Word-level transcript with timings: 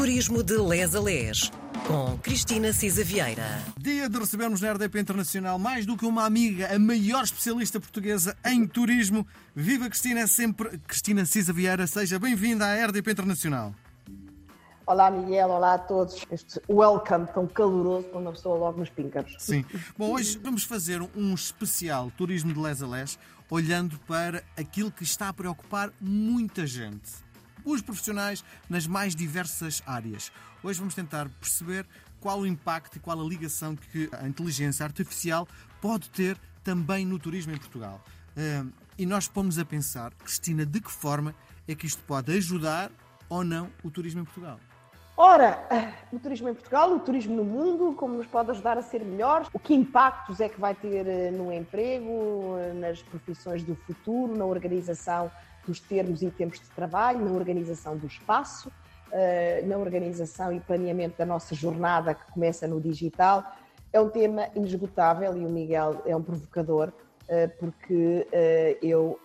Turismo 0.00 0.42
de 0.42 0.56
Les 0.56 0.94
a 0.94 1.00
Les, 1.00 1.52
com 1.86 2.16
Cristina 2.22 2.72
Cisa 2.72 3.04
Vieira. 3.04 3.62
Dia 3.76 4.08
de 4.08 4.18
recebermos 4.18 4.62
na 4.62 4.72
RDP 4.72 4.98
Internacional 4.98 5.58
mais 5.58 5.84
do 5.84 5.94
que 5.94 6.06
uma 6.06 6.24
amiga, 6.24 6.74
a 6.74 6.78
maior 6.78 7.22
especialista 7.22 7.78
portuguesa 7.78 8.34
em 8.42 8.66
turismo. 8.66 9.26
Viva 9.54 9.90
Cristina, 9.90 10.20
é 10.20 10.26
sempre 10.26 10.78
Cristina 10.88 11.26
Cisa 11.26 11.52
Vieira. 11.52 11.86
Seja 11.86 12.18
bem-vinda 12.18 12.64
à 12.64 12.86
RDP 12.86 13.10
Internacional. 13.10 13.74
Olá 14.86 15.10
Miguel, 15.10 15.50
olá 15.50 15.74
a 15.74 15.78
todos. 15.78 16.24
Este 16.30 16.62
welcome 16.66 17.26
tão 17.34 17.46
caloroso 17.46 18.06
quando 18.08 18.24
uma 18.24 18.32
pessoa 18.32 18.56
logo 18.56 18.78
nos 18.78 18.88
píncaros. 18.88 19.36
Sim. 19.38 19.66
Bom, 19.98 20.12
hoje 20.12 20.40
vamos 20.42 20.64
fazer 20.64 21.02
um 21.14 21.34
especial 21.34 22.10
Turismo 22.16 22.54
de 22.54 22.58
Les 22.58 22.82
a 22.82 22.86
Les, 22.86 23.18
olhando 23.50 23.98
para 24.08 24.42
aquilo 24.56 24.90
que 24.90 25.04
está 25.04 25.28
a 25.28 25.32
preocupar 25.34 25.92
muita 26.00 26.66
gente 26.66 27.28
os 27.64 27.82
profissionais 27.82 28.44
nas 28.68 28.86
mais 28.86 29.14
diversas 29.14 29.82
áreas. 29.86 30.32
Hoje 30.62 30.78
vamos 30.78 30.94
tentar 30.94 31.28
perceber 31.40 31.86
qual 32.20 32.40
o 32.40 32.46
impacto 32.46 32.96
e 32.96 33.00
qual 33.00 33.20
a 33.20 33.24
ligação 33.24 33.74
que 33.74 34.08
a 34.12 34.28
inteligência 34.28 34.84
artificial 34.84 35.48
pode 35.80 36.10
ter 36.10 36.38
também 36.62 37.06
no 37.06 37.18
turismo 37.18 37.52
em 37.52 37.56
Portugal. 37.56 38.04
E 38.98 39.06
nós 39.06 39.26
pomos 39.26 39.58
a 39.58 39.64
pensar, 39.64 40.12
Cristina, 40.14 40.66
de 40.66 40.80
que 40.80 40.90
forma 40.90 41.34
é 41.66 41.74
que 41.74 41.86
isto 41.86 42.02
pode 42.02 42.32
ajudar 42.36 42.90
ou 43.28 43.42
não 43.42 43.70
o 43.82 43.90
turismo 43.90 44.20
em 44.20 44.24
Portugal? 44.24 44.60
Ora, 45.16 45.58
o 46.10 46.18
turismo 46.18 46.48
em 46.48 46.54
Portugal, 46.54 46.94
o 46.94 47.00
turismo 47.00 47.36
no 47.36 47.44
mundo, 47.44 47.94
como 47.94 48.16
nos 48.16 48.26
pode 48.26 48.50
ajudar 48.52 48.78
a 48.78 48.82
ser 48.82 49.04
melhores? 49.04 49.48
O 49.52 49.58
que 49.58 49.74
impactos 49.74 50.40
é 50.40 50.48
que 50.48 50.58
vai 50.58 50.74
ter 50.74 51.06
eh, 51.06 51.30
no 51.30 51.52
emprego, 51.52 52.56
eh, 52.58 52.72
nas 52.72 53.02
profissões 53.02 53.62
do 53.62 53.74
futuro, 53.74 54.34
na 54.34 54.46
organização 54.46 55.30
dos 55.70 55.78
termos 55.78 56.20
e 56.20 56.30
tempos 56.30 56.58
de 56.58 56.68
trabalho, 56.70 57.24
na 57.24 57.30
organização 57.30 57.96
do 57.96 58.06
espaço, 58.08 58.70
eh, 59.12 59.62
na 59.64 59.78
organização 59.78 60.52
e 60.52 60.58
planeamento 60.58 61.16
da 61.16 61.24
nossa 61.24 61.54
jornada 61.54 62.12
que 62.12 62.24
começa 62.32 62.66
no 62.66 62.80
digital. 62.80 63.44
É 63.92 64.00
um 64.00 64.08
tema 64.08 64.48
inesgotável 64.56 65.36
e 65.36 65.46
o 65.46 65.48
Miguel 65.48 66.02
é 66.04 66.14
um 66.16 66.22
provocador, 66.22 66.92
eh, 67.28 67.46
porque 67.46 68.26
eh, 68.32 68.78
eu 68.82 69.16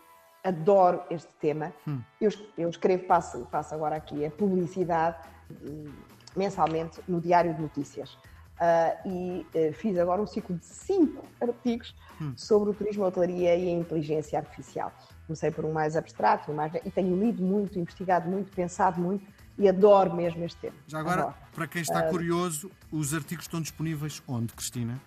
adoro 0.44 1.02
este 1.10 1.32
tema. 1.40 1.74
Hum. 1.88 2.00
Eu, 2.22 2.30
eu 2.56 2.70
escrevo, 2.70 3.06
passo, 3.06 3.40
passo 3.52 3.74
agora 3.74 3.96
aqui 3.96 4.24
a 4.24 4.30
publicidade 4.30 5.18
hum, 5.50 5.92
mensalmente 6.36 7.02
no 7.08 7.20
Diário 7.20 7.56
de 7.56 7.62
Notícias. 7.62 8.16
Uh, 8.56 9.10
e 9.10 9.46
uh, 9.70 9.74
fiz 9.74 9.98
agora 9.98 10.22
um 10.22 10.28
ciclo 10.28 10.56
de 10.56 10.66
cinco 10.66 11.26
artigos 11.42 11.94
hum. 12.22 12.34
sobre 12.38 12.70
o 12.70 12.74
turismo, 12.74 13.04
a 13.04 13.08
hotelaria 13.08 13.54
e 13.56 13.68
a 13.68 13.72
inteligência 13.72 14.40
artificial 14.40 14.94
comecei 15.26 15.52
por 15.52 15.66
um 15.66 15.72
mais 15.72 15.96
abstrato, 15.96 16.52
um 16.52 16.56
mais... 16.56 16.74
e 16.76 16.92
tenho 16.92 17.16
lido 17.20 17.44
muito, 17.44 17.78
investigado 17.80 18.30
muito, 18.30 18.52
pensado 18.52 19.02
muito 19.02 19.26
e 19.58 19.68
adoro 19.68 20.14
mesmo 20.14 20.44
este 20.44 20.60
tema. 20.60 20.76
Já 20.88 21.00
agora, 21.00 21.22
adoro. 21.22 21.36
para 21.54 21.68
quem 21.68 21.82
está 21.82 22.08
uh, 22.08 22.10
curioso, 22.10 22.72
os 22.92 23.14
artigos 23.14 23.46
estão 23.46 23.62
disponíveis 23.62 24.22
onde, 24.28 24.54
Cristina? 24.54 25.00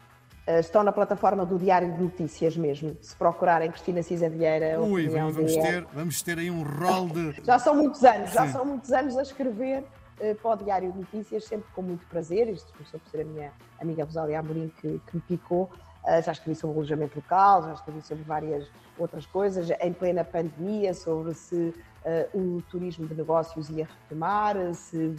Uh, 0.46 0.58
estão 0.60 0.82
na 0.82 0.92
plataforma 0.92 1.44
do 1.44 1.58
Diário 1.58 1.92
de 1.92 2.02
Notícias 2.02 2.56
mesmo. 2.56 2.96
Se 3.00 3.14
procurarem 3.14 3.70
Cristina 3.70 4.02
Cisa 4.02 4.28
Vieira. 4.28 4.80
Ui, 4.80 5.08
vamos, 5.08 5.36
vamos 5.36 5.56
ter, 5.56 5.86
vamos 5.92 6.22
ter 6.22 6.38
aí 6.38 6.50
um 6.50 6.62
rol 6.62 7.08
de. 7.08 7.40
Já 7.44 7.58
são 7.58 7.74
muitos 7.74 8.02
anos, 8.04 8.30
Sim. 8.30 8.34
já 8.34 8.48
são 8.48 8.64
muitos 8.64 8.92
anos 8.92 9.16
a 9.16 9.22
escrever 9.22 9.84
para 10.42 10.50
o 10.50 10.56
Diário 10.56 10.92
de 10.92 10.98
Notícias, 10.98 11.44
sempre 11.44 11.68
com 11.74 11.82
muito 11.82 12.04
prazer. 12.06 12.48
Isto 12.48 12.72
começou 12.72 13.00
por 13.00 13.10
ser 13.10 13.22
a 13.22 13.24
minha 13.24 13.52
amiga 13.80 14.04
Rosália 14.04 14.38
Amorim 14.38 14.68
que, 14.80 15.00
que 15.06 15.16
me 15.16 15.22
picou. 15.22 15.70
Uh, 16.04 16.22
já 16.22 16.32
escrevi 16.32 16.54
sobre 16.54 16.76
o 16.76 16.78
alojamento 16.78 17.16
local, 17.16 17.64
já 17.64 17.72
escrevi 17.74 18.02
sobre 18.02 18.24
várias 18.24 18.70
outras 18.96 19.26
coisas, 19.26 19.68
em 19.80 19.92
plena 19.92 20.24
pandemia, 20.24 20.94
sobre 20.94 21.34
se 21.34 21.74
uh, 22.34 22.38
o 22.38 22.62
turismo 22.62 23.06
de 23.06 23.14
negócios 23.14 23.68
ia 23.70 23.86
retomar, 23.86 24.56
se, 24.74 25.16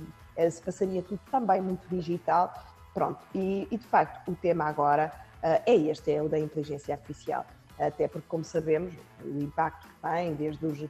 se 0.50 0.61
passaria 0.61 1.03
tudo 1.03 1.20
também 1.30 1.61
muito 1.61 1.88
digital. 1.89 2.53
Pronto, 2.94 3.20
e, 3.36 3.67
e 3.70 3.77
de 3.77 3.86
facto 3.86 4.30
o 4.31 4.36
tema 4.36 4.66
agora 4.66 5.11
é 5.66 5.73
este, 5.73 6.11
é 6.11 6.22
o 6.22 6.27
da 6.27 6.38
inteligência 6.38 6.94
artificial. 6.94 7.45
Até 7.80 8.09
porque, 8.09 8.27
como 8.27 8.43
sabemos, 8.43 8.93
o 9.23 9.42
impacto 9.42 9.88
que 9.88 9.93
tem, 10.02 10.33
desde 10.33 10.65
os, 10.65 10.89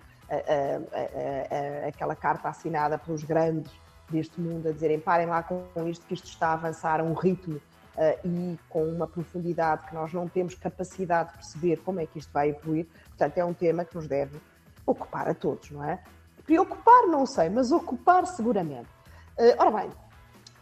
aquela 1.87 2.15
carta 2.15 2.49
assinada 2.49 2.97
pelos 2.97 3.23
grandes 3.23 3.71
deste 4.11 4.39
mundo 4.39 4.67
a 4.67 4.71
dizerem 4.71 4.99
parem 4.99 5.27
lá 5.27 5.43
com 5.43 5.63
isto, 5.87 6.05
que 6.05 6.13
isto 6.13 6.27
está 6.27 6.49
a 6.49 6.53
avançar 6.53 6.99
a 6.99 7.03
um 7.03 7.13
ritmo 7.13 7.55
uh, 7.55 8.27
e 8.27 8.57
com 8.69 8.83
uma 8.83 9.07
profundidade 9.07 9.87
que 9.87 9.93
nós 9.93 10.13
não 10.13 10.27
temos 10.27 10.55
capacidade 10.55 11.29
de 11.29 11.35
perceber 11.37 11.77
como 11.77 11.99
é 11.99 12.05
que 12.05 12.19
isto 12.19 12.31
vai 12.31 12.49
evoluir. 12.49 12.87
Portanto, 13.09 13.37
é 13.37 13.45
um 13.45 13.53
tema 13.53 13.85
que 13.85 13.95
nos 13.95 14.07
deve 14.07 14.39
ocupar 14.85 15.27
a 15.27 15.33
todos, 15.33 15.69
não 15.71 15.83
é? 15.83 15.99
Preocupar, 16.45 17.07
não 17.07 17.25
sei, 17.25 17.49
mas 17.49 17.71
ocupar 17.71 18.25
seguramente. 18.25 18.89
Uh, 19.37 19.55
ora 19.57 19.71
bem, 19.71 19.89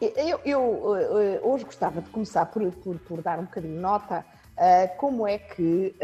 eu, 0.02 0.40
eu 0.46 0.62
uh, 0.62 1.50
hoje 1.52 1.66
gostava 1.66 2.02
de 2.02 2.10
começar 2.10 2.46
por, 2.48 2.70
por, 2.72 3.00
por 3.00 3.22
dar 3.22 3.40
um 3.40 3.46
bocadinho 3.46 3.80
nota 3.80 4.26
como 4.98 5.28
é 5.28 5.38
que, 5.38 5.96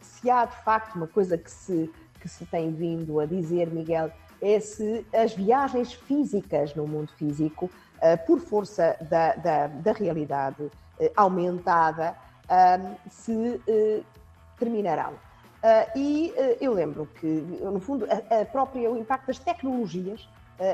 se 0.00 0.30
há 0.30 0.46
de 0.46 0.56
facto 0.64 0.96
uma 0.96 1.06
coisa 1.06 1.36
que 1.36 1.50
se, 1.50 1.92
que 2.18 2.30
se 2.30 2.46
tem 2.46 2.72
vindo 2.72 3.20
a 3.20 3.26
dizer, 3.26 3.70
Miguel, 3.70 4.10
é 4.40 4.58
se 4.60 5.06
as 5.12 5.34
viagens 5.34 5.92
físicas 5.92 6.74
no 6.74 6.86
mundo 6.86 7.12
físico 7.16 7.70
eh, 8.00 8.16
por 8.16 8.40
força 8.40 8.96
da, 9.10 9.34
da, 9.34 9.66
da 9.66 9.92
realidade 9.92 10.70
eh, 10.98 11.12
aumentada, 11.14 12.16
se 13.08 13.60
eh, 13.68 14.00
terminarão. 14.58 15.12
e 15.94 16.34
eu 16.60 16.74
lembro 16.74 17.06
que, 17.20 17.26
no 17.26 17.78
fundo, 17.78 18.06
a, 18.10 18.44
própria, 18.44 18.90
o 18.90 18.98
impacto 18.98 19.28
das 19.28 19.38
tecnologias 19.38 20.28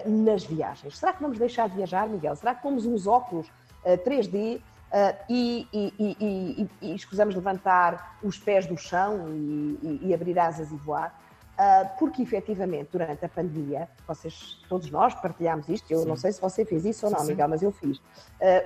nas 0.07 0.45
viagens. 0.45 0.97
Será 0.97 1.13
que 1.13 1.21
vamos 1.21 1.39
deixar 1.39 1.69
de 1.69 1.77
viajar, 1.77 2.09
Miguel? 2.09 2.35
Será 2.35 2.55
que 2.55 2.63
pomos 2.63 2.87
uns 2.87 3.07
óculos 3.07 3.47
3D 3.85 4.61
e, 5.29 5.69
e, 5.73 5.93
e, 6.01 6.69
e, 6.81 6.95
escusamos 6.95 7.35
levantar 7.35 8.17
os 8.23 8.39
pés 8.39 8.67
do 8.67 8.77
chão 8.77 9.27
e, 10.03 10.15
abrir 10.15 10.39
asas 10.39 10.73
e 10.73 10.77
voar? 10.77 11.15
Uh, 11.57 11.89
porque 11.99 12.21
efetivamente 12.21 12.91
durante 12.93 13.25
a 13.25 13.29
pandemia, 13.31 13.89
vocês, 14.07 14.59
todos 14.69 14.91
nós 14.91 15.15
partilhámos 15.15 15.67
isto, 15.71 15.91
eu 15.91 16.01
sim. 16.01 16.07
não 16.07 16.15
sei 16.15 16.31
se 16.31 16.39
você 16.39 16.67
fez 16.67 16.85
isso 16.85 17.07
ou 17.07 17.13
não, 17.13 17.21
sim, 17.21 17.29
Miguel, 17.29 17.49
mas 17.49 17.63
eu 17.63 17.73
fiz. 17.73 17.97
Uh, 17.97 18.03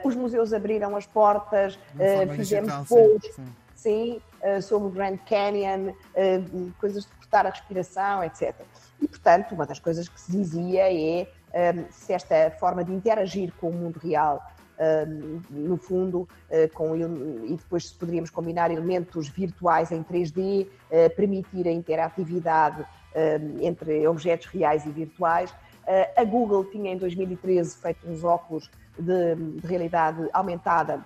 os 0.05 0.17
museus 0.17 0.53
abriram 0.53 0.97
as 0.97 1.07
portas, 1.07 1.77
uh, 1.77 2.35
fizemos 2.35 2.73
sim, 2.89 3.19
sim 3.77 4.23
sobre 4.63 4.89
o 4.89 4.91
Grand 4.91 5.19
Canyon, 5.19 5.93
coisas 6.79 7.05
de 7.05 7.13
cortar 7.13 7.47
a 7.47 7.51
respiração, 7.51 8.25
etc. 8.25 8.55
E 9.01 9.07
portanto, 9.07 9.53
uma 9.55 9.67
das 9.67 9.79
coisas 9.79 10.09
que 10.09 10.19
se 10.19 10.33
dizia 10.33 10.91
é 10.93 11.29
se 11.91 12.13
esta 12.13 12.51
forma 12.59 12.83
de 12.83 12.91
interagir 12.91 13.53
com 13.61 13.69
o 13.69 13.73
mundo 13.73 13.99
real 13.99 14.43
no 15.51 15.77
fundo, 15.77 16.29
ah, 16.51 16.69
com, 16.73 16.97
e 16.97 17.55
depois 17.55 17.91
poderíamos 17.93 18.31
combinar 18.31 18.71
elementos 18.71 19.29
virtuais 19.29 19.93
em 19.93 20.03
3D, 20.03 20.67
ah, 20.91 21.11
permitir 21.15 21.67
a 21.69 21.73
interatividade 21.73 22.85
entre 23.61 24.07
objetos 24.07 24.47
reais 24.47 24.87
e 24.87 24.91
virtuais. 24.91 25.53
Ah, 25.87 26.21
a 26.23 26.25
Google 26.25 26.65
tinha 26.65 26.93
em 26.93 26.97
2013 26.97 27.77
feito 27.77 28.09
uns 28.09 28.25
óculos 28.25 28.71
de, 28.99 29.35
de 29.35 29.67
realidade 29.67 30.29
aumentada 30.33 31.05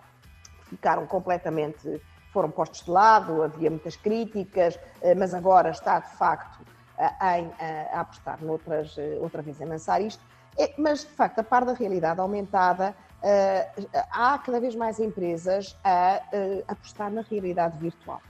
que 0.58 0.70
ficaram 0.70 1.06
completamente, 1.06 2.00
foram 2.32 2.50
postos 2.50 2.84
de 2.84 2.90
lado, 2.90 3.42
havia 3.42 3.70
muitas 3.70 3.96
críticas, 3.96 4.78
mas 5.16 5.32
agora 5.32 5.70
está 5.70 6.00
de 6.00 6.16
facto 6.16 6.64
em, 6.98 7.50
a, 7.60 7.96
a 7.96 8.00
apostar 8.00 8.42
noutras, 8.42 8.96
outra 9.20 9.40
vez 9.40 9.60
em 9.60 9.66
lançar 9.66 10.00
isto. 10.00 10.22
É, 10.58 10.72
mas, 10.78 11.00
de 11.00 11.10
facto, 11.10 11.40
a 11.40 11.44
par 11.44 11.64
da 11.64 11.72
realidade 11.72 12.20
aumentada, 12.20 12.94
há 14.10 14.38
cada 14.38 14.60
vez 14.60 14.74
mais 14.74 15.00
empresas 15.00 15.76
a 15.82 16.20
uh, 16.32 16.64
apostar 16.68 17.10
na 17.10 17.22
realidade 17.22 17.78
virtual. 17.78 18.20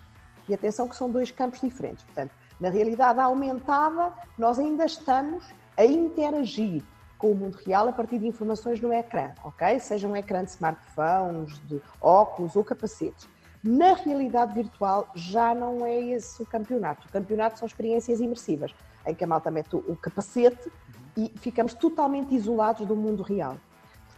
E 0.49 0.55
atenção 0.55 0.88
que 0.88 0.94
são 0.94 1.10
dois 1.10 1.31
campos 1.31 1.60
diferentes. 1.60 2.05
Portanto, 2.05 2.32
na 2.60 2.69
realidade 2.69 3.19
aumentada, 3.19 4.12
nós 4.38 4.59
ainda 4.59 4.84
estamos 4.84 5.44
a 5.77 5.84
interagir 5.84 6.83
com 7.19 7.33
o 7.33 7.34
mundo 7.34 7.59
real 7.66 7.88
a 7.88 7.93
partir 7.93 8.19
de 8.19 8.27
informações 8.27 8.81
no 8.81 8.93
ecrã, 8.93 9.33
ok? 9.42 9.78
Seja 9.80 10.07
um 10.07 10.15
ecrã 10.15 10.45
de 10.45 10.51
smartphones, 10.51 11.59
de 11.66 11.80
óculos 12.01 12.54
ou 12.54 12.63
capacetes. 12.63 13.28
Na 13.63 13.95
realidade 13.95 14.54
virtual 14.54 15.09
já 15.15 15.54
não 15.54 15.86
é 15.86 15.98
esse 15.98 16.42
o 16.42 16.47
campeonato. 16.47 17.09
O 17.09 17.10
campeonato 17.10 17.59
são 17.59 17.66
experiências 17.66 18.21
imersivas, 18.21 18.74
em 19.07 19.15
que 19.15 19.24
a 19.24 19.27
malta 19.27 19.51
mete 19.51 19.74
o 19.74 19.97
capacete 19.97 20.71
e 21.16 21.33
ficamos 21.36 21.72
totalmente 21.74 22.34
isolados 22.34 22.86
do 22.86 22.95
mundo 22.95 23.22
real 23.22 23.57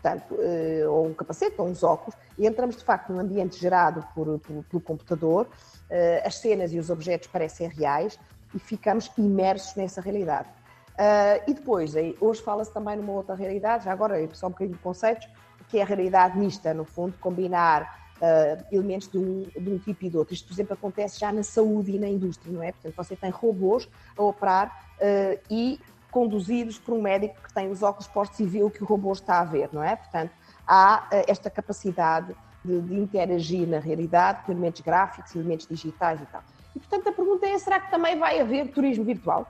portanto, 0.07 0.37
eh, 0.41 0.87
ou 0.87 1.09
um 1.09 1.15
capacete 1.15 1.57
ou 1.59 1.67
uns 1.67 1.83
óculos, 1.83 2.15
e 2.39 2.47
entramos 2.47 2.77
de 2.77 2.85
facto 2.85 3.13
num 3.13 3.19
ambiente 3.19 3.59
gerado 3.59 4.07
por, 4.15 4.39
por, 4.39 4.65
pelo 4.65 4.81
computador, 4.81 5.49
eh, 5.91 6.23
as 6.25 6.37
cenas 6.37 6.73
e 6.73 6.79
os 6.79 6.91
objetos 6.91 7.29
parecem 7.29 7.69
reais 7.69 8.19
e 8.55 8.59
ficamos 8.59 9.11
imersos 9.19 9.75
nessa 9.75 10.01
realidade. 10.01 10.49
Uh, 10.97 11.51
e 11.51 11.53
depois, 11.53 11.93
hoje 12.19 12.41
fala-se 12.41 12.73
também 12.73 12.97
numa 12.97 13.13
outra 13.13 13.35
realidade, 13.35 13.85
já 13.85 13.93
agora 13.93 14.17
só 14.33 14.47
um 14.47 14.51
bocadinho 14.51 14.79
de 14.79 14.83
conceitos, 14.83 15.29
que 15.69 15.79
é 15.79 15.83
a 15.83 15.85
realidade 15.85 16.39
mista, 16.39 16.73
no 16.73 16.87
fundo, 16.87 17.15
combinar 17.21 18.09
uh, 18.17 18.65
elementos 18.73 19.07
de 19.07 19.19
um, 19.19 19.43
de 19.43 19.71
um, 19.71 19.79
tipo 19.79 20.07
e 20.07 20.09
de 20.09 20.17
outro. 20.17 20.33
Isto, 20.33 20.47
por 20.49 20.55
exemplo, 20.55 20.73
acontece 20.73 21.21
já 21.21 21.31
na 21.31 21.43
saúde 21.43 21.93
e 21.93 21.99
na 21.99 22.09
indústria, 22.09 22.51
não 22.51 22.63
é? 22.63 22.73
Portanto, 22.73 22.95
você 22.97 23.15
tem 23.15 23.29
robôs 23.29 23.87
a 24.17 24.23
operar 24.23 24.89
uh, 24.99 25.39
e 25.51 25.79
conduzidos 26.11 26.79
por 26.79 26.95
um 26.95 27.03
médico 27.03 27.37
que 27.43 27.53
tem 27.53 27.71
os 27.71 27.83
óculos 27.83 28.07
postos 28.07 28.39
e 28.41 28.45
vê 28.45 28.63
o 28.63 28.71
que 28.71 28.83
o 28.83 28.87
robô 28.87 29.13
está 29.13 29.41
a 29.41 29.45
ver, 29.45 29.69
não 29.73 29.83
é? 29.83 29.97
Portanto, 29.97 30.33
há 30.67 31.09
uh, 31.13 31.25
esta 31.27 31.51
capacidade 31.51 32.35
de, 32.65 32.81
de, 32.81 32.95
interagir 32.95 33.69
na 33.69 33.79
realidade 33.79 34.43
com 34.45 34.53
elementos 34.53 34.81
gráficos, 34.81 35.35
elementos 35.35 35.67
digitais 35.67 36.21
e 36.21 36.27
tal. 36.27 36.43
E, 36.75 36.79
portanto, 36.79 37.09
a 37.09 37.13
pergunta 37.13 37.47
é, 37.47 37.59
será 37.59 37.81
que 37.81 37.91
também 37.91 38.19
vai 38.19 38.41
haver 38.41 38.71
turismo 38.73 39.05
virtual? 39.05 39.47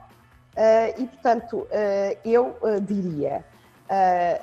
Uh, 0.53 1.01
e, 1.01 1.07
portanto, 1.07 1.57
uh, 1.57 2.17
eu 2.23 2.55
diria, 2.81 3.45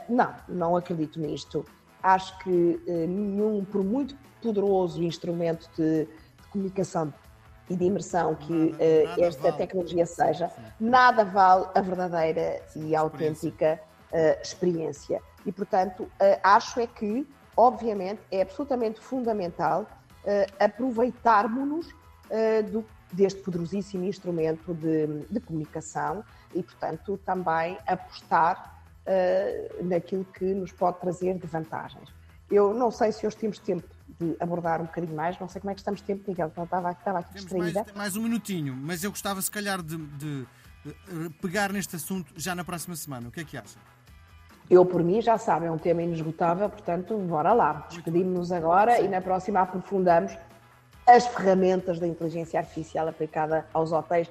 não, 0.08 0.34
não 0.48 0.76
acredito 0.76 1.20
nisto. 1.20 1.64
Acho 2.02 2.38
que 2.38 2.80
nenhum, 2.86 3.64
por 3.64 3.84
muito 3.84 4.16
poderoso 4.40 5.02
instrumento 5.02 5.68
de, 5.76 6.04
de 6.04 6.48
comunicação 6.50 7.12
e 7.68 7.76
de 7.76 7.84
imersão 7.84 8.34
que 8.34 8.52
nada, 8.52 9.20
uh, 9.20 9.24
esta 9.24 9.42
vale. 9.42 9.56
tecnologia 9.56 10.06
seja, 10.06 10.50
nada 10.78 11.24
vale 11.24 11.66
a 11.74 11.80
verdadeira 11.80 12.60
e 12.76 12.94
autêntica 12.94 13.80
uh, 14.12 14.42
experiência. 14.42 15.20
E, 15.46 15.52
portanto, 15.52 16.02
uh, 16.02 16.10
acho 16.42 16.80
é 16.80 16.86
que, 16.86 17.26
obviamente, 17.56 18.20
é 18.30 18.42
absolutamente 18.42 19.00
fundamental 19.00 19.86
aproveitarmos-nos 20.58 21.94
deste 23.12 23.42
poderosíssimo 23.42 24.04
instrumento 24.06 24.72
de, 24.72 25.06
de, 25.28 25.38
comunicação 25.38 26.24
e, 26.54 26.62
portanto, 26.62 27.20
também 27.26 27.76
apostar 27.86 28.82
naquilo 29.82 30.24
que 30.24 30.46
nos 30.46 30.72
pode 30.72 30.98
trazer 31.00 31.36
de 31.36 31.46
vantagens. 31.46 32.08
Eu 32.50 32.72
não 32.72 32.90
sei 32.90 33.12
se 33.12 33.26
hoje 33.26 33.36
temos 33.36 33.58
tempo 33.58 33.86
de 34.18 34.36
abordar 34.40 34.80
um 34.80 34.84
bocadinho 34.84 35.14
mais. 35.14 35.38
Não 35.38 35.48
sei 35.48 35.60
como 35.60 35.70
é 35.70 35.74
que 35.74 35.80
estamos 35.80 36.00
de 36.00 36.06
tempo, 36.06 36.24
Miguel, 36.28 36.48
então 36.48 36.64
estava, 36.64 36.90
estava 36.90 37.18
aqui 37.20 37.32
Temos 37.32 37.50
distraída. 37.50 37.84
Mais, 37.84 37.96
mais 37.96 38.16
um 38.16 38.22
minutinho, 38.22 38.74
mas 38.74 39.04
eu 39.04 39.10
gostava 39.10 39.40
se 39.40 39.50
calhar 39.50 39.82
de, 39.82 39.96
de, 39.96 40.46
de, 40.84 41.30
pegar 41.40 41.72
neste 41.72 41.96
assunto 41.96 42.32
já 42.36 42.54
na 42.54 42.64
próxima 42.64 42.96
semana. 42.96 43.28
O 43.28 43.30
que 43.30 43.40
é 43.40 43.44
que 43.44 43.56
acha? 43.56 43.78
Eu, 44.70 44.84
por 44.86 45.02
mim, 45.02 45.20
já 45.20 45.36
sabe, 45.36 45.66
é 45.66 45.70
um 45.70 45.78
tema 45.78 46.02
inesgotável, 46.02 46.70
portanto, 46.70 47.16
bora 47.18 47.52
lá. 47.52 47.86
Despedimos-nos 47.90 48.50
agora 48.50 49.00
e 49.00 49.08
na 49.08 49.20
próxima 49.20 49.60
aprofundamos 49.60 50.34
as 51.06 51.26
ferramentas 51.26 51.98
da 51.98 52.06
inteligência 52.06 52.58
artificial 52.58 53.08
aplicada 53.08 53.66
aos 53.74 53.92
hotéis, 53.92 54.30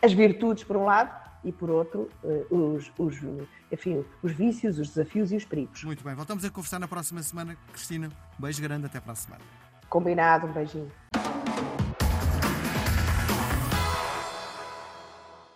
as 0.00 0.12
virtudes, 0.12 0.62
por 0.62 0.76
um 0.76 0.84
lado, 0.84 1.10
e 1.44 1.52
por 1.52 1.70
outro, 1.70 2.08
eh, 2.24 2.46
os, 2.50 2.92
os, 2.98 3.16
enfim, 3.70 4.04
os 4.22 4.32
vícios, 4.32 4.78
os 4.78 4.88
desafios 4.88 5.32
e 5.32 5.36
os 5.36 5.44
perigos. 5.44 5.82
Muito 5.84 6.04
bem, 6.04 6.14
voltamos 6.14 6.44
a 6.44 6.50
conversar 6.50 6.78
na 6.78 6.88
próxima 6.88 7.22
semana. 7.22 7.56
Cristina, 7.72 8.08
um 8.38 8.42
beijo 8.42 8.62
grande, 8.62 8.86
até 8.86 9.00
para 9.00 9.12
a 9.12 9.16
semana. 9.16 9.42
Combinado, 9.88 10.46
um 10.46 10.52
beijinho. 10.52 10.90